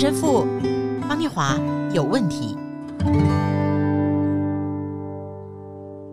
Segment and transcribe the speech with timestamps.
[0.00, 0.46] 陈神父
[1.08, 1.58] 方念华
[1.92, 2.56] 有问题。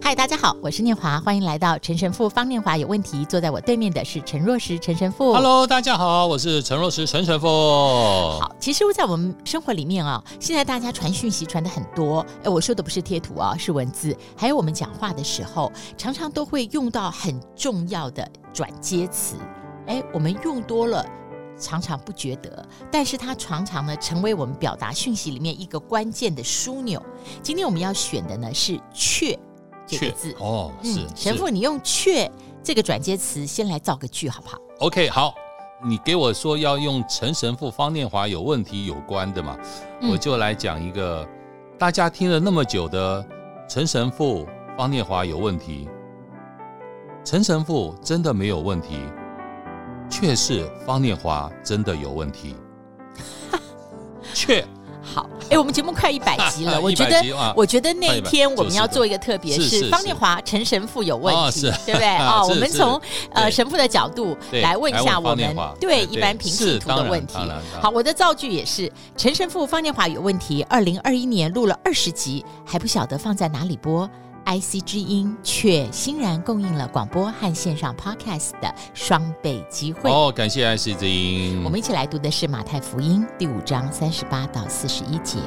[0.00, 3.26] 嗨，大家好，我是念华，欢迎来到陈神父方念华有问题。
[3.26, 5.34] 坐在我对面的是陈若石陈神父。
[5.34, 7.46] Hello，大家好，我是陈若石陈神父。
[7.46, 12.24] 好，其实我在我们生活里面啊，现在大家传讯息传的很多。
[12.42, 14.16] 哎，我说的不是贴图啊，是文字。
[14.34, 19.36] 还有我们讲话的时候，常常都会用到很重要的转接词。
[19.88, 21.04] 哎，我们用多了，
[21.58, 27.02] 常常不觉得，但是它常常呢，成为我们表达讯息里面一个关键的枢纽。
[27.42, 29.38] 今天我们要选的呢是“却”。
[29.86, 32.30] 这个字哦，是、嗯、神父，你用“却”
[32.64, 35.34] 这个转接词先来造个句好不好？OK，好，
[35.84, 39.58] 你给我说要用陈神父方念华有问题有关的嘛，
[40.00, 41.28] 嗯、我就来讲一个
[41.78, 43.22] 大家听了那么久的
[43.68, 45.86] 陈神父方念华有问题。
[47.22, 48.98] 陈神父真的没有问题，
[50.14, 52.54] 却是方念华真的有问题。
[54.32, 54.64] 却。
[55.02, 62.16] 好，哎，我们节目快一百集了， 我觉得，我觉得那一天我们要做一个特别，是方念华陈神父有问题，对不对？
[62.24, 62.98] 哦，我们从
[63.32, 67.36] 呃神父的角度来问一下我们对一般平信徒的问题。
[67.82, 70.62] 好，我的造句也是陈神父方念华有问题。
[70.70, 74.08] 二零二一年录了二十集，还不晓得放在哪里播。
[74.46, 80.30] IC 之音却欣然供应了广播和线上 Podcast 的双倍机会哦！
[80.30, 81.62] 感谢 IC 之音。
[81.64, 85.38] 我们一起来读的是马太福音第五章三十八到四十一节。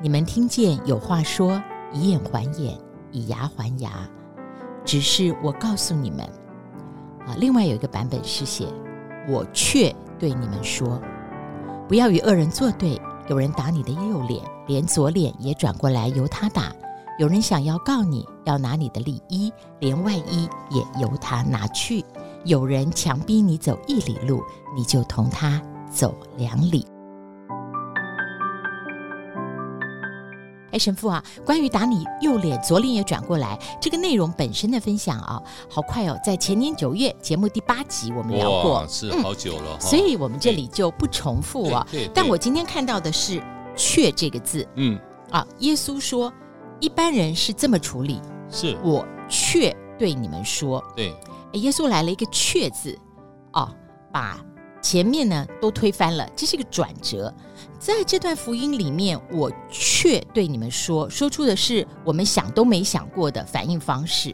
[0.00, 2.78] 你们听见有话说：“以眼还眼，
[3.12, 3.90] 以牙还牙。”
[4.84, 6.20] 只是我告诉你们，
[7.26, 8.66] 啊，另外有一个版本是写
[9.28, 10.98] ：“我却对你们说，
[11.86, 12.98] 不要与恶人作对。
[13.28, 16.74] 有人打你的右脸。”连左脸也转过来由他打，
[17.20, 22.04] 有人想要告你，要拿你的里衣，连外衣也由他拿去。
[22.44, 24.42] 有人强逼你走一里路，
[24.74, 26.84] 你就同他走两里。
[30.76, 41.86] 哎，神父啊，关于打你右脸，左脸也转过来，这个内容本身的分享啊，好快哦，在前年九月节目第八集我们聊过，是好久了，嗯，所以我们这里就不重复啊。
[42.12, 43.42] 但我今天看到的是。
[43.78, 44.98] 却这个字，嗯。
[45.30, 46.32] 啊，耶稣说，
[46.80, 48.74] 一般人是这么处理，是。
[48.82, 51.12] 我却对你们说，对，
[51.52, 52.98] 耶稣来了一个却字，
[53.50, 53.70] 啊，
[54.10, 54.42] 把
[54.86, 57.34] 前面呢都推翻了，这是一个转折。
[57.76, 64.32] 在这段福音里面，我却对你们说，说出的是我们想都没想过的反应方式。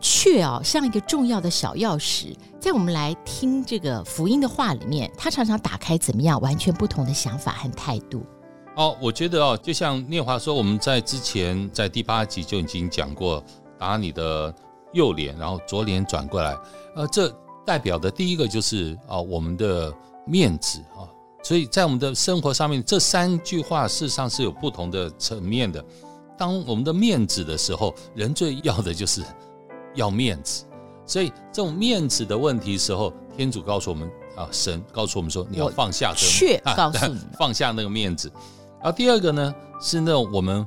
[0.00, 8.24] 却啊，像一个重要的小钥匙，在我们来听这个福音的话里面，它常常打开怎么样完全不同的想法和态度。
[8.76, 13.42] 哦，我觉得哦，就像念华说，我们在之前在第八集就已经讲过，
[13.76, 14.54] 打你的
[14.92, 16.56] 右脸，然后左脸转过来，
[16.94, 17.28] 呃，这
[17.64, 19.92] 代表的第一个就是啊，我们的
[20.26, 21.08] 面子啊，
[21.42, 25.84] 所以在我们的生活上面，这三句话事实上是有不同的层面的。
[26.36, 29.22] 当我们的面子的时候，人最要的就是
[29.94, 30.64] 要面子，
[31.06, 38.30] 所以这种面子的问题时候，天主告诉我们啊，神告诉我们说，你要放下这个，却告诉你， 放下那个面子。
[38.82, 40.66] 然后第二个呢，是那种我们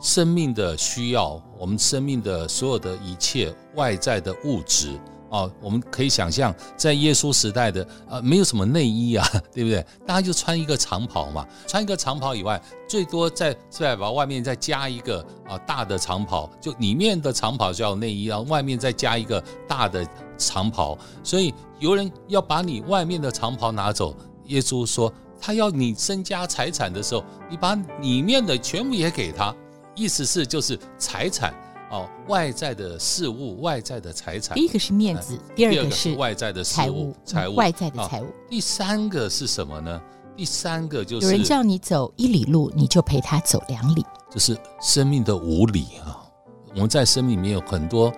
[0.00, 4.98] 生命的需要，我们生命的所有的一切外在的物质
[5.32, 9.84] 哦，我们可以想象，在耶稣时代的呃，没有什么内衣啊， 对不对？
[10.06, 20.06] 大家就穿一个长袍嘛，穿一个长袍以外，最多再再把外面再加一个啊大的长袍，就里面的长袍叫内衣，然后外面再加一个大的
[20.36, 20.96] 长袍。
[21.24, 24.14] 所以有人要把你外面的长袍拿走，
[24.44, 25.12] 耶稣说。
[25.44, 29.52] 他要你身家财产的时候，你把里面的全部也给他，
[29.96, 31.52] 意思是就是财产
[31.92, 34.56] 哦，外在的事物，外在的财产。
[34.56, 38.26] 第一个是面子，第二个是外在的事物，财物，外在的财物。
[38.48, 40.02] 第三个是什么呢？
[40.34, 46.24] 第三个就是有人叫你走一里路，你就陪他走两里，就是生命的无理啊。
[46.74, 48.10] 我们在生命里面有很多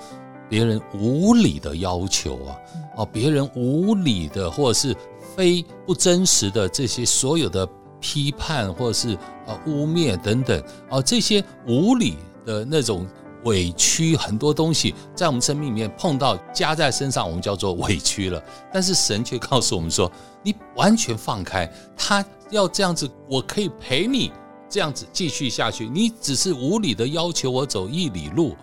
[0.48, 2.56] 别人无理的要求啊，
[2.98, 4.96] 哦，别人无理的或者是。
[5.36, 7.68] 非不真实的这些所有的
[7.98, 12.16] 批判或者是呃污蔑等等哦，这些无理
[12.46, 13.04] 的那种
[13.44, 18.42] 委屈，很多东西在我们生命里面碰到加在身上，我们叫做委屈了。
[18.72, 20.10] 但是神却告诉我们说，
[20.42, 24.32] 你完全放开，他要这样子，我可以陪你
[24.68, 25.88] 这样子继续下去。
[25.88, 28.56] 你只是无理的要求我走一里路，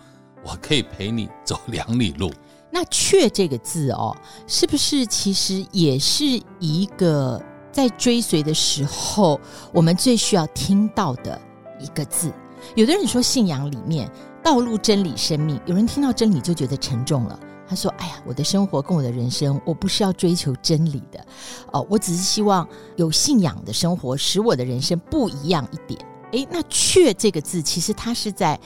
[0.44, 2.32] 我可以陪你走两里路。
[2.74, 6.24] 那“却”这个字哦，是不是其实也是
[6.58, 7.38] 一个
[7.70, 9.38] 在追随的时候，
[9.74, 11.38] 我们最需要听到的
[11.78, 12.32] 一个字？
[12.74, 14.10] 有的人说信仰里面
[14.42, 21.24] 道路真理生命，有人听到真理就觉得沉重了，他说：“哎呀，我的生活跟我的人生，我不是要追求真理的，
[21.72, 22.66] 哦，我只是希望
[22.96, 26.00] 有信仰的生活，使我的人生不一样一点。”
[26.32, 28.58] 诶，那“确”这个字，其实它是在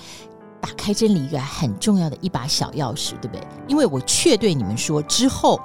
[0.61, 3.46] 打开真理一个很重要的一把小钥匙，对不对？
[3.69, 5.61] 因为我确对你们说之后，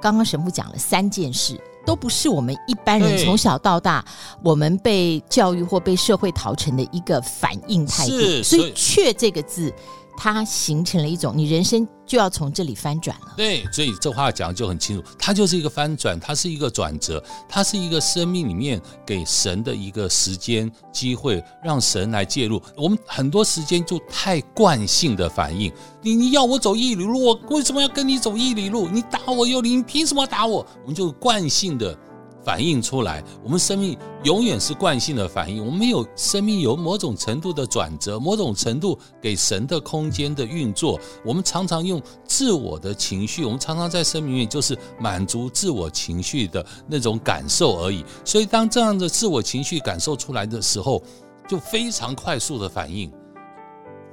[0.00, 1.60] 刚刚神父讲了三件事。
[1.86, 4.04] 都不是我们一般人从小到大，
[4.42, 8.42] 我们被教育或被社会陶成的一个反应态度。
[8.42, 9.72] 所以“却”这个字，
[10.16, 13.34] 它形成了一种，你人生就要从这里翻转了。
[13.36, 22.60] 对，所以这话讲的就很清楚，它就是一个翻转，它是一个转折，它是一个生命里面给神的一个时间机会，让神来介入。
[22.76, 25.72] 我们很多时间就太惯性的反应，
[26.02, 28.88] 你你要我走一里路，我为什么要跟你走一里路？
[28.88, 30.66] 你打我又，你凭什么打我？
[30.82, 31.96] 我们就惯性的。
[32.42, 35.64] 反映出来，我们生命永远是惯性的反应。
[35.64, 40.98] 我们有生命有某种程度的转折，某种程度给神的空间的运作。
[41.24, 48.04] 我们常常用自我的情绪，我们常常在生命里面就是满足自我情绪的那种感受而已。
[48.24, 51.02] 所以，当这样的自我情绪感受出来的时候，
[51.46, 53.12] 就非常快速的反应，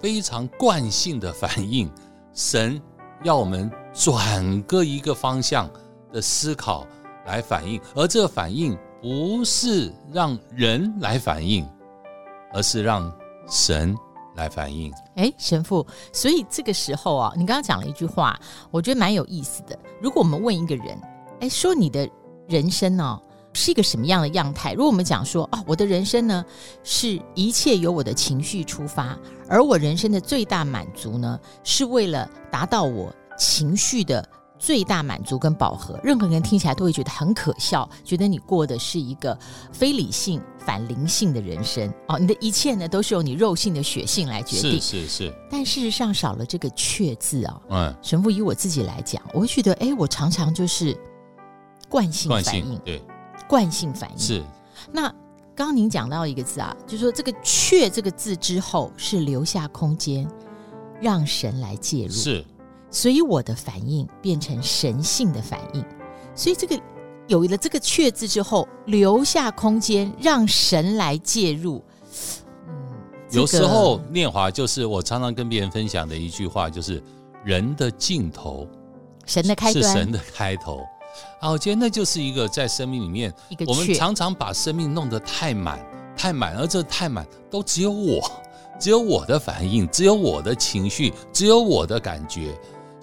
[0.02, 1.90] 非常惯性的反应。
[2.34, 2.82] 神
[3.24, 5.70] 要我们转个一个方向
[6.12, 6.86] 的思考。
[7.28, 11.68] 来反应，而这个反应不是让人来反应，
[12.54, 13.14] 而是让
[13.48, 13.96] 神
[14.36, 14.92] 来反应。
[15.16, 18.40] 哎，神父，所以这个时候啊，你刚刚讲了一句话，
[18.72, 19.78] 我觉得蛮有意思的。
[20.02, 21.00] 如果我们问一个人，
[21.42, 22.10] 哎，说你的
[22.48, 23.20] 人生呢、
[23.54, 24.74] 是一个什么样的样态？
[24.74, 26.46] 如果我们讲说哦，我的人生呢
[26.84, 29.18] 是一切由我的情绪出发，
[29.50, 34.28] 而我人生的最大满足呢，是为了达到我情绪的。
[34.60, 39.38] 最大满足跟饱和，任何人听起来都会觉得很可笑，觉得你过的是一个
[39.72, 42.18] 非理性、反灵性的人生哦。
[42.18, 44.82] 你的一切呢，都是由你肉性的血性来决定。
[44.82, 45.34] 是是是。
[45.50, 47.78] 但事实上少了这个“确”字啊、哦。
[47.78, 47.96] 嗯。
[48.02, 50.98] 神父以我自己来讲，我会觉得，哎，我常常就是
[51.88, 52.80] 惯性反应。
[52.80, 53.02] 对。
[53.48, 54.20] 惯性反应。
[54.20, 54.44] 是。
[54.92, 55.04] 那
[55.56, 60.28] 刚刚您讲到一个字啊，就是说这个“确”这个字之后是留下空间，
[61.00, 62.12] 让神来介入。
[62.12, 62.44] 是。
[62.90, 65.84] 所以我的反应变成神性的反应，
[66.34, 66.80] 所以这个
[67.28, 71.84] 有了这个“确”字之后，留下空间让神来介入。
[72.68, 72.74] 嗯，
[73.32, 77.04] 有时候念华就是我常常跟别人分享的一句话，就是
[77.44, 78.66] 人的尽头，
[79.26, 80.80] 神的开端是神的开头。
[81.42, 83.34] 啊，我觉得那就是一个在生命里面，
[83.68, 85.86] 我们常常把生命弄得太满，
[86.16, 88.32] 太满，而这太满都只有我，
[88.80, 92.58] 只有我的反应，只有我的情绪，只有我的感觉。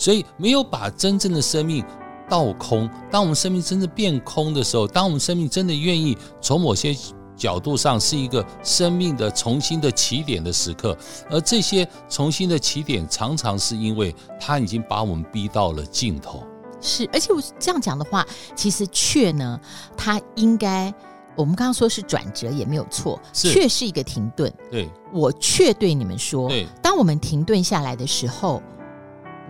[0.05, 1.83] 所以没有把真正的生命
[2.29, 2.87] 倒空。
[3.11, 6.95] 当我们生命真的变空的时候，当我们生命真的愿意从某些
[7.35, 10.95] 角度上是一个生命的重新的起点的时刻，
[11.31, 16.43] 而这些重新的起点常常是因为他已经把我们逼到了尽头。
[16.83, 19.59] 是，而且我这样讲的话，其实却呢，
[19.97, 20.93] 它应该
[21.35, 24.53] 我们刚刚说是转折也没有错，却是一个停顿。
[24.71, 28.63] 对，我却对你们说，对，当我们停顿下来的时候。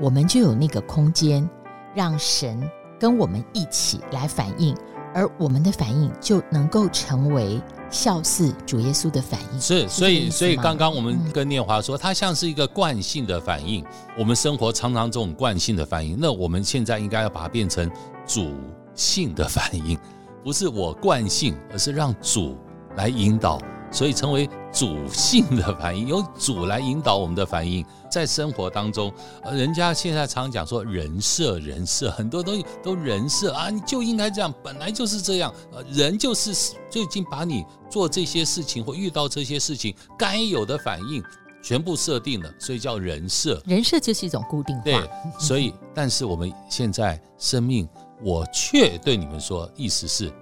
[0.01, 1.49] 我们就有那个空间，
[1.95, 2.69] 让神
[2.99, 4.77] 跟我们一起来反应，
[5.15, 7.61] 而我们的反应就能够成为
[7.91, 9.61] 效似主耶稣的反应。
[9.61, 13.85] 是，所以，所以刚刚我们跟念华说，它像是一个惯性的反应。
[14.19, 17.89] 我们生活常常这种惯性的反应，那我们现在应该要把它变成
[18.27, 18.53] 主
[18.95, 19.99] 性的反应，
[20.43, 22.57] 不是我惯性，而是让主
[22.97, 23.61] 来引导。
[23.95, 29.11] 所以成为主性的反应，由主来引导我们的反应，在生活当中，
[29.45, 41.23] 呃，人家现在常讲说人设，人设很多东西都人设啊，你就应该这样，本来就是这样，呃，人就是就已经把你做这些事情或遇到这些事情该有的反应
[41.63, 43.63] 全部设定了，所以叫人设。
[43.65, 44.83] 人设就是一种固定化。
[44.83, 45.09] 对，
[45.39, 47.89] 所以但是我们现在生命，
[48.21, 50.33] 我却对你们说，意思是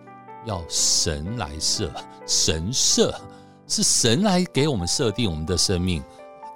[0.46, 1.92] 要神来设，
[2.26, 3.14] 神设。
[3.72, 6.04] 是神来给我们设定我们的生命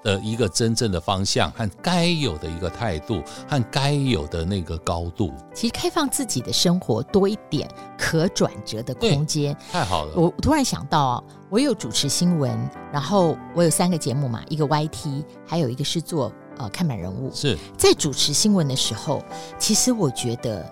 [0.02, 5.32] 的一个真正的方向和该有的一个态度和该有的那个高度。
[5.54, 7.66] 其实开放自己的生活多一点
[7.98, 10.12] 可转折的空间，太好了。
[10.14, 12.54] 我突然想到，我有主持新闻，
[12.92, 17.30] 然后我有三个节目嘛，一个 YT，还有一个是做呃看板人物。
[17.32, 19.24] 是在主持新闻的时候，
[19.58, 20.70] 其实我觉得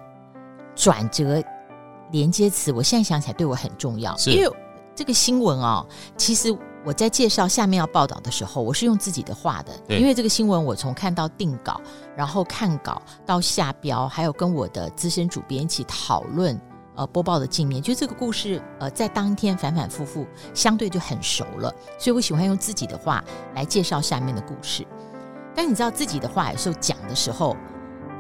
[0.77, 1.43] 转折
[2.13, 4.51] 连接词，我现在想起来对我很重要，因为。
[4.95, 5.87] 这个新闻哦，
[6.17, 11.81] 其实我在介绍下面要报道的时候，我是用自己的话的，因为这个新闻我从看到定稿，
[12.17, 16.61] 然后看稿到下标，还有跟我的资深主编一起讨论，
[16.95, 23.25] 呃，播报的镜面，就这个故事，呃，在当天反反复复，相对就很熟了，所以我喜欢用自己的话
[23.55, 24.87] 来介绍下面的故事。
[25.55, 27.57] 但你知道自己的话有时候讲的时候，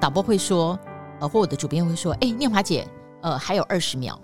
[0.00, 0.78] 导播会说，
[1.20, 2.88] 呃，或我的主编会说，哎，念华姐，
[3.22, 4.18] 呃，还有二十秒，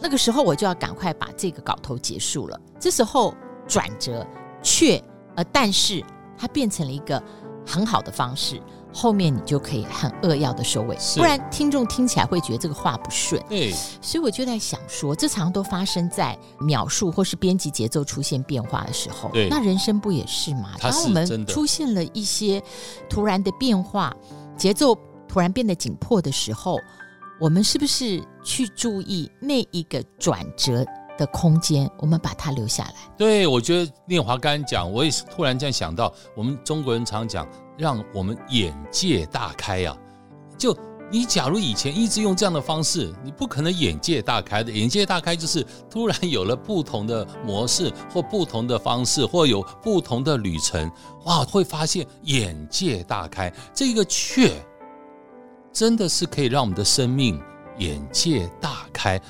[0.00, 2.60] 那个时候我就要赶快把这个稿头结束了。
[2.78, 3.34] 这时候
[3.66, 4.26] 转折
[4.62, 5.02] 却，
[5.36, 6.04] 呃，但是
[6.36, 7.22] 它变成了一个
[7.66, 8.60] 很好的方式。
[8.92, 13.40] 后面你就可以很扼要的收尾，不然听众听起来会觉得这个话不顺。
[13.48, 13.70] 对，
[14.02, 19.28] 所以我就在想说，这常常都发生在描述或是编辑节奏出现变化的时候。
[19.32, 20.70] 对，那人生不也是吗？
[20.80, 22.60] 当我们出现了一些
[23.08, 24.12] 突然的变化，
[24.56, 24.92] 节奏
[25.28, 26.76] 突然变得紧迫的时候，
[27.40, 30.84] 我们是不是去注意那一个转折
[31.16, 31.90] 的空间？
[31.98, 32.94] 我们把它留下来。
[33.16, 37.48] 对，我觉得念华刚刚讲，我也是突然这样想到，我们中国人常讲。
[37.78, 39.96] 让我们眼界大开啊！
[40.58, 40.76] 就
[41.10, 44.70] 你假如以前一直用这样的方式，你不可能眼界大开的。
[44.70, 50.92] 眼界大开就是突然有了不同的模式，或不同的方式，或有不同的旅程，
[51.24, 53.50] 哇，会发现眼界大开。
[53.72, 54.52] 这个却
[55.72, 57.40] 真的是可以让我们的生命
[57.78, 59.20] 眼界大开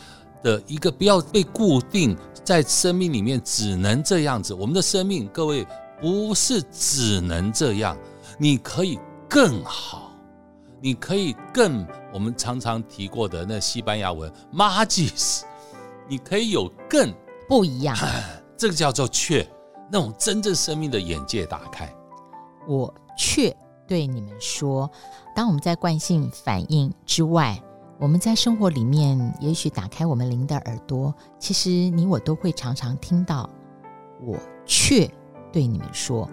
[0.43, 4.55] 的一个，不要被固定在生命里面只能这样子。
[4.55, 5.67] 我们的生命，各位
[6.01, 7.97] 不是只能这样。
[8.39, 10.13] 你可以更好，
[10.81, 15.43] 你可以更我们常常提过的那西班牙文 “magis”，
[16.09, 17.13] 你可以有更
[17.47, 17.97] 不一样，
[18.57, 19.47] 这个叫做“却”，
[19.93, 21.93] 那种真正生命的眼界打开。
[22.67, 23.55] 我却
[23.91, 24.89] 对你们说，
[25.35, 27.61] 当我们在惯性反应之外，
[27.99, 33.51] 我们在生活里面，也许打开我们灵的耳朵，其实你我都会常常听到
[34.23, 35.11] “我却
[35.53, 36.31] 对你们说”。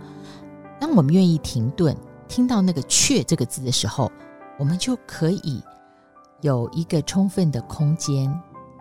[0.79, 1.97] 当我们愿意停顿，
[2.27, 4.11] 听到那个“却”这个字的时候，
[4.59, 5.63] 我们就可以
[6.41, 8.31] 有一个充分的空间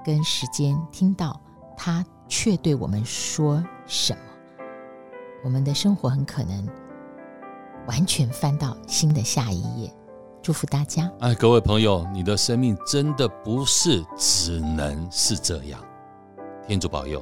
[0.05, 1.41] 跟时间，听到
[1.79, 4.21] 他却对我们说什么。
[5.43, 6.69] 我们的生活很可能
[7.87, 9.93] 完全翻到新的下一页。
[10.43, 11.11] 祝福大家！
[11.21, 15.81] 哎，各位朋友，你的生命真的不是只能是这样。
[16.69, 17.21] 天主保佑。